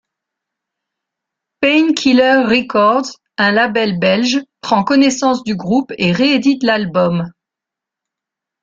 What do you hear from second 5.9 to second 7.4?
et réédite l'album'.